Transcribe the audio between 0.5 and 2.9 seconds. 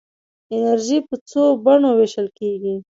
انرژي په څو بڼو ویشل کېږي.